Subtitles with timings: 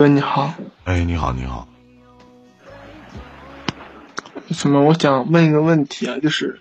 [0.00, 0.54] 喂，你好。
[0.84, 1.68] 哎，你好，你好。
[4.50, 4.80] 什么？
[4.80, 6.58] 我想问一个问题啊，就是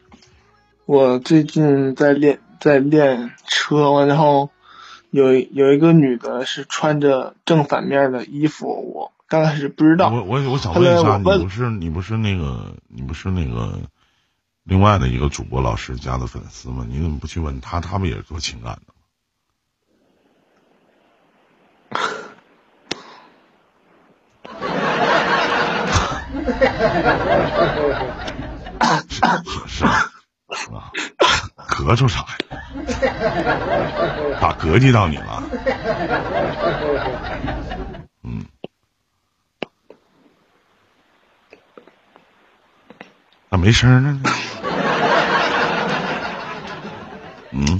[0.85, 4.49] 我最近在练在练车，完然后
[5.09, 10.09] 有有一个女的是穿着正反面的衣服，我刚开始不知道。
[10.09, 13.79] 我我我想问一下，你不是你不是那个你不是那个
[14.65, 16.85] 另外的一个主播老师家的粉丝吗？
[16.89, 17.79] 你怎么不去问他？
[17.79, 18.93] 他不也是做情感的？
[29.67, 30.91] 是啊，
[31.89, 32.27] 咳嗽啥呀？
[34.39, 35.43] 咋膈气到你了？
[38.21, 38.45] 嗯，
[43.49, 44.21] 咋没声呢？
[47.53, 47.79] 嗯，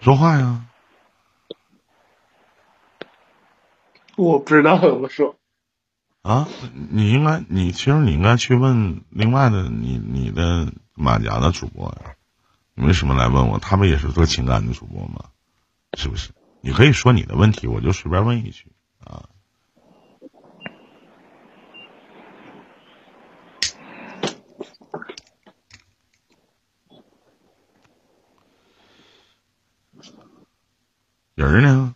[0.00, 0.62] 说话呀。
[4.16, 5.36] 我不知道怎么说。
[6.22, 6.48] 啊，
[6.90, 12.14] 你应该，你其实你应该去问另外的你你的马甲的主播呀。
[12.74, 13.58] 你为什么来问我？
[13.58, 15.24] 他们也是做情感的主播吗？
[15.98, 16.30] 是不是？
[16.60, 19.28] 你可以说你的问题，我就随便问一句啊。
[31.34, 31.91] 人呢？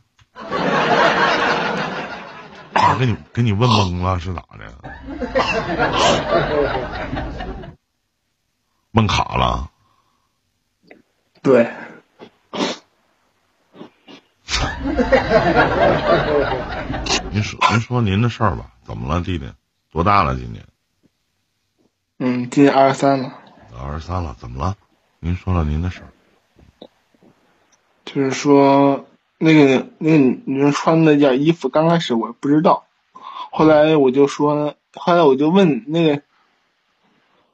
[2.98, 4.74] 给你给你问懵了是咋的？
[8.92, 9.70] 问卡了？
[11.42, 11.70] 对。
[17.30, 19.52] 您说您说您的事儿吧，怎么了，弟弟？
[19.92, 20.64] 多大了今年？
[22.18, 23.32] 嗯，今年二十三了。
[23.78, 24.74] 二十三了，怎么了？
[25.20, 26.08] 您说了您的事儿。
[28.04, 29.05] 就是说，
[29.38, 32.86] 那个那个女生穿那件衣服，刚开始我不知道。
[33.50, 36.22] 后来我就说，后来我就问那个，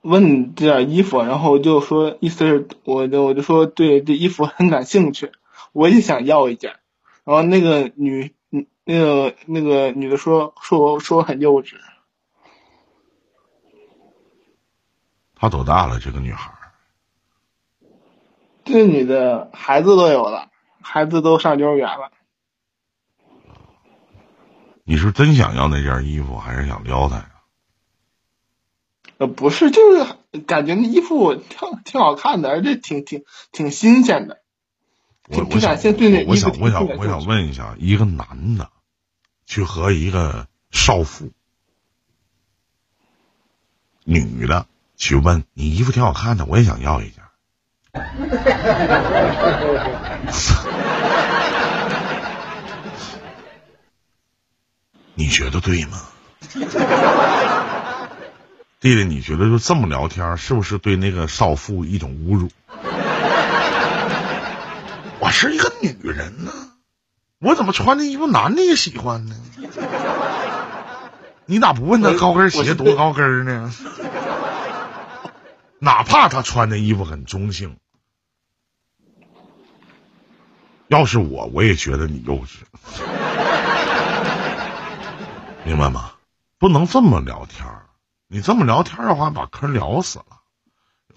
[0.01, 5.33] 问这件衣服，然后就说意思是，我就我就说对这衣服很感兴趣，
[5.73, 6.77] 我也想要一件。
[7.25, 8.35] 然后那个女，
[8.85, 11.75] 那个那个女的说说我说我很幼稚。
[15.35, 15.99] 她多大了？
[15.99, 16.53] 这个女孩？
[18.65, 20.52] 这女的孩子都有了，
[20.83, 22.11] 孩子都上幼儿园了。
[24.85, 27.29] 你是真想要那件衣服，还是想撩他呀？
[29.19, 30.05] 呃，不是，就是
[30.41, 33.23] 感觉那衣服挺挺好看的，而且挺挺
[33.53, 34.41] 挺新鲜的。
[35.29, 35.77] 我我想
[36.27, 38.71] 我想我想我想问一下，一个男的
[39.47, 41.31] 去和一个少妇，
[44.05, 44.67] 女的
[44.97, 47.23] 去问你衣服挺好看的，我也想要一件。
[55.15, 56.01] 你觉得对吗，
[58.81, 59.05] 弟弟？
[59.05, 62.49] 你觉得就这么聊天，是不是对那个少妇一种侮辱？
[65.21, 66.51] 我是一个女人呢，
[67.39, 69.37] 我怎么穿的衣服男的也喜欢呢？
[71.47, 73.73] 你咋不问他高跟鞋多高跟呢？
[75.79, 77.77] 哪怕他穿的衣服很中性，
[80.89, 82.63] 要是我，我也觉得你幼稚。
[85.65, 86.13] 明白吗？
[86.59, 87.87] 不能这么聊天儿，
[88.29, 90.41] 你这么聊天儿的话，把嗑聊死了。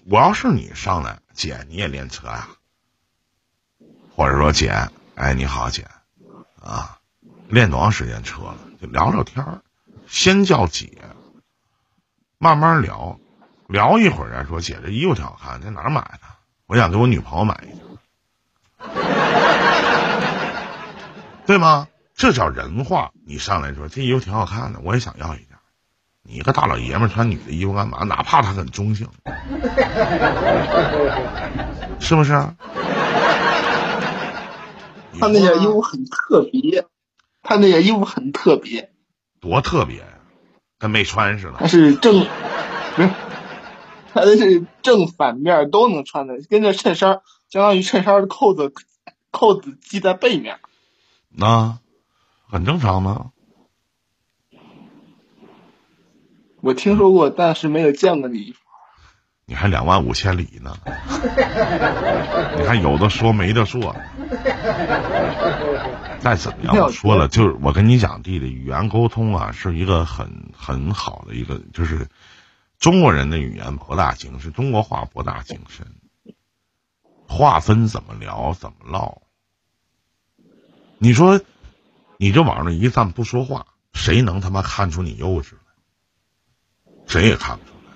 [0.08, 2.48] 我要是你上来，姐，你也练车呀？
[4.14, 5.86] 或者说，姐，哎，你好，姐，
[6.62, 6.98] 啊，
[7.48, 8.58] 练多长时间车了？
[8.80, 9.60] 就聊聊天儿，
[10.06, 10.96] 先叫姐，
[12.38, 13.18] 慢慢聊，
[13.68, 14.60] 聊一会儿再说。
[14.60, 16.20] 姐，这衣服挺好看，在哪儿买的？
[16.66, 17.84] 我想给我女朋友买一件，
[21.46, 21.88] 对吗？
[22.16, 25.48] 这叫人话，你上来说这衣服挺好看的，我也想要一件。
[26.22, 28.04] 你一个大老爷们穿女的衣服干嘛？
[28.04, 29.06] 哪怕他很中性，
[32.00, 32.32] 是不是？
[35.20, 36.86] 他那件衣服很特别，
[37.42, 38.90] 他那件衣服很特别，
[39.38, 40.06] 多特别呀，
[40.78, 41.56] 跟没穿似的。
[41.58, 42.20] 他是正，
[42.96, 43.10] 不是，
[44.14, 47.20] 他那是正反面都能穿的，跟这衬衫
[47.50, 48.72] 相当于衬衫的扣子，
[49.30, 50.60] 扣子系在背面。
[51.28, 51.78] 那。
[52.48, 53.32] 很正常吗？
[56.60, 58.54] 我听说过，但是没有见过你。
[59.44, 60.76] 你还两万五千里呢？
[62.56, 63.94] 你还有的说没的说。
[66.20, 72.08] 再怎么样，我说了，就是我跟你讲，弟弟，语言沟通啊，是一个很很好的一个，就是
[72.78, 75.86] 中国人的语言博大精深，中国话博大精深。
[77.28, 79.22] 划分怎么聊怎么唠。
[80.98, 81.40] 你说，
[82.18, 86.92] 你就往那一站不说话，谁能他妈看出你幼稚来？
[87.06, 87.92] 谁也看不出来。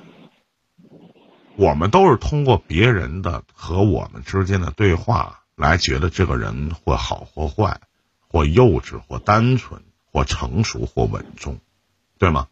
[1.56, 7.80] 我们都是通过别人的和我们之间的对话来觉得这个人或好或坏，
[8.28, 11.58] 或幼稚或单纯，或成熟或稳重，
[12.18, 12.48] 对吗？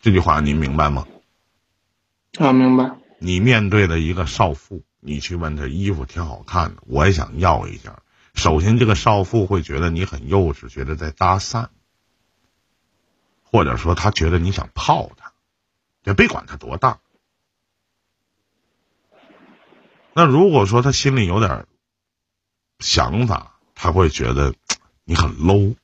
[0.00, 1.06] 这句话您明白吗？
[2.38, 2.96] 啊，明白。
[3.18, 7.92] 你面对的一个少妇，你去问她衣服挺好看的，我也想要一件。
[8.34, 11.68] 首先，这个少妇会觉得你很幼稚，觉得在搭讪，
[13.42, 15.32] 或者说她觉得你想泡她，
[16.04, 17.00] 也别管她多大。
[20.12, 21.66] 那如果说她心里有点
[22.78, 24.54] 想法，她会觉得
[25.04, 25.76] 你很 low，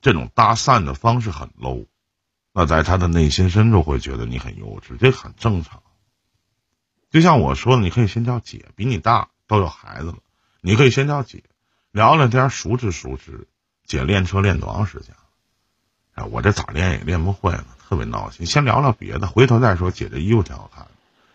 [0.00, 1.86] 这种搭讪的方式很 low。
[2.54, 5.82] 那在他的内心深处会觉得你很幼稚，这很正常。
[7.10, 10.18] 就像我说的，你可以先叫姐，比你大都有孩子了，
[10.64, 11.42] 你可以先叫姐，
[11.90, 13.48] 聊聊天，熟知熟知。
[13.84, 15.12] 姐练车练多长时间？
[16.14, 18.46] 哎，我这咋练也练不会呢，特别闹心。
[18.46, 19.90] 先聊聊别的，回头再说。
[19.90, 20.86] 姐这衣服挺好看，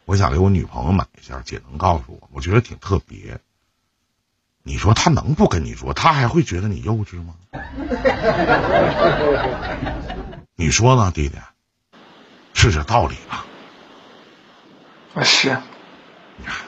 [0.05, 2.29] 我想给我女朋友买一下，姐能告诉我？
[2.31, 3.41] 我觉得挺特别。
[4.63, 5.93] 你说他能不跟你说？
[5.93, 7.35] 他还会觉得你幼稚吗？
[10.55, 11.35] 你说呢，弟弟？
[12.53, 13.45] 是这道理吧？
[15.15, 15.57] 啊，是。
[16.37, 16.65] 你看，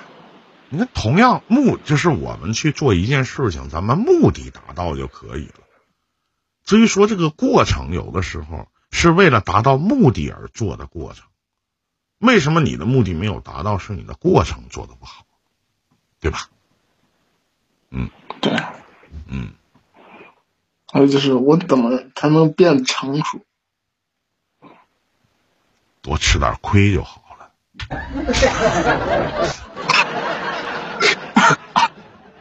[0.93, 5.55] 同样目就是我们去做一件事情，咱们目的达到就可以了。
[6.63, 11.25] 至于说这个过程，有的时候是为了达到目的而做的过程。
[12.19, 13.77] 为什么你的目的没有达到？
[13.77, 15.25] 是你的过程做的不好，
[16.19, 16.49] 对吧？
[17.89, 18.09] 嗯，
[18.41, 18.53] 对。
[19.27, 19.53] 嗯。
[20.91, 23.41] 还有就是，我怎么才能变成熟？
[26.01, 27.51] 多吃点亏就好了。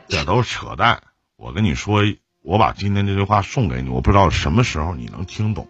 [0.09, 1.03] 这都是扯淡！
[1.37, 2.03] 我跟你说，
[2.43, 5.69] 我把今天这句话送给你，我不知道什么时候你能听懂。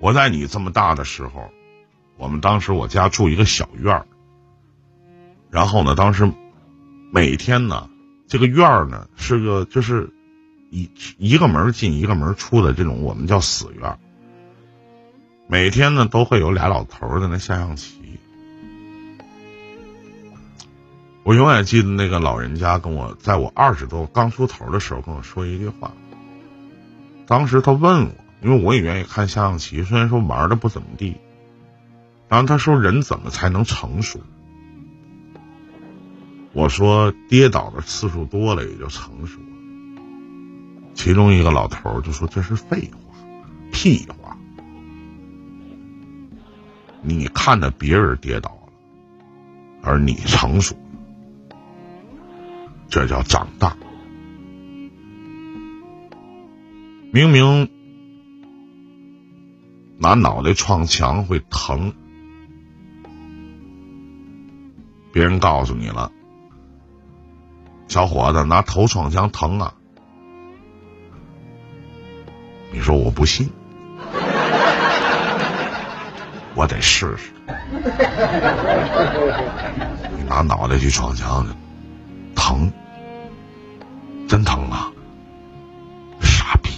[0.00, 1.50] 我在你这么大的时候，
[2.16, 4.06] 我们当时我家住一个小院儿，
[5.50, 6.32] 然后呢，当时
[7.12, 7.90] 每天呢，
[8.26, 10.10] 这个院儿呢是个就是
[10.70, 13.98] 一一个门进一个门出的这种，我们叫死院。
[15.46, 18.00] 每天呢都会有俩老头在那下象棋。
[21.26, 25.90] 我永远记得那个老人家跟我，在我二十多刚出头的时候跟我说一句话。
[27.26, 28.12] 当时他问我，
[28.42, 31.16] 因为我也愿意看下象棋，虽然说玩的不怎么地。
[32.28, 34.20] 然后他说：“人怎么才能成熟？”
[36.54, 39.40] 我说：“跌倒的次数多了也就成熟。”
[40.94, 43.16] 其中一个老头就说：“这是废话，
[43.72, 44.36] 屁话。”
[47.02, 48.72] 你看着别人跌倒了，
[49.82, 50.76] 而你成熟，
[52.88, 53.76] 这叫长大。
[57.12, 57.68] 明明
[59.98, 61.94] 拿脑袋撞墙会疼，
[65.12, 66.12] 别人告诉你了，
[67.88, 69.74] 小伙子拿头撞墙疼啊，
[72.72, 73.50] 你说我不信。
[76.54, 77.30] 我得试试。
[80.16, 81.52] 你拿脑袋去撞墙去，
[82.46, 82.70] 疼，
[84.28, 84.92] 真疼啊！
[86.20, 86.70] 傻逼。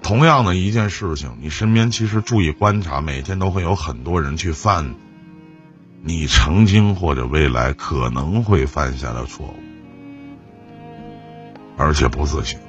[0.00, 4.94] 同样的一件事情，你身边其实注意观察，每天都会有很多人去犯
[6.00, 9.54] 你曾经或者未来可能会犯下的错误，
[11.76, 12.60] 而且不自省。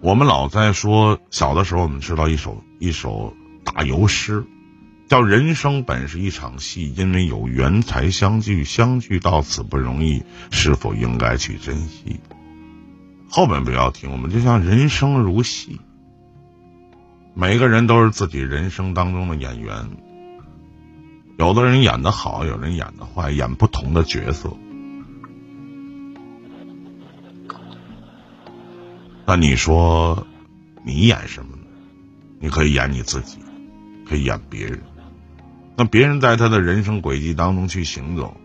[0.00, 3.32] 我们老在说，小的时候我们知道一首一首
[3.62, 4.44] 打油诗，
[5.06, 12.20] 叫“人生本是一场戏，因为有缘才相聚，相聚到此不容易，是否应该去珍惜？”
[13.28, 15.80] 后面不要听，我们就像人生如戏，
[17.34, 19.90] 每个人都是自己人生当中的演员，
[21.38, 24.56] 有的人演的好，有人演的坏，演不同的角色。
[29.26, 30.26] 那你说，
[30.84, 31.62] 你演什么呢？
[32.40, 33.38] 你可以演你自己，
[34.06, 34.80] 可以演别人。
[35.76, 38.36] 那别人在他的人生轨迹当中去行走，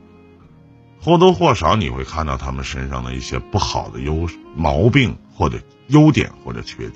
[0.99, 6.95] 或多或少你会看到他们身上的一些不好的优毛病，或者优点，或者缺点。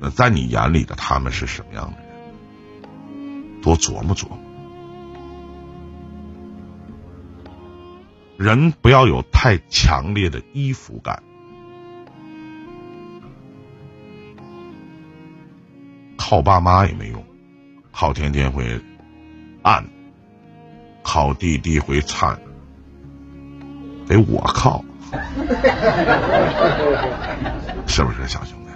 [0.00, 3.60] 那在你眼里的他们是什么样的人？
[3.60, 4.38] 多琢磨琢磨。
[8.36, 11.22] 人不要有太强烈的依附感，
[16.26, 17.22] 靠爸妈也没用，
[17.92, 18.80] 靠天天会
[19.62, 19.84] 暗，
[21.02, 22.40] 靠弟弟会掺，
[24.06, 24.82] 得我靠，
[27.86, 28.70] 是不是小兄弟？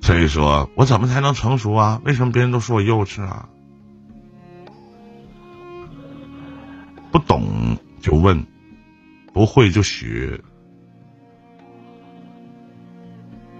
[0.00, 2.00] 所以说我怎么才能成熟啊？
[2.06, 3.46] 为什么别人都说我幼稚啊？
[7.12, 8.46] 不懂就问，
[9.34, 10.40] 不会就学，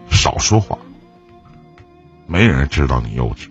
[0.08, 0.78] 少说话，
[2.26, 3.48] 没人知道你幼稚。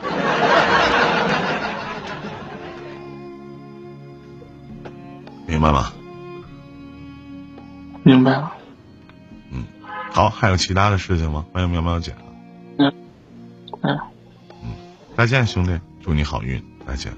[5.46, 5.92] 明白吗？
[8.02, 8.52] 明白了。
[9.50, 9.64] 嗯，
[10.12, 11.44] 好，还有其他的事情吗？
[11.52, 12.14] 欢迎喵喵姐。
[12.78, 12.90] 嗯，
[13.82, 13.98] 嗯，
[15.16, 17.12] 再见，兄弟，祝你好运，再见。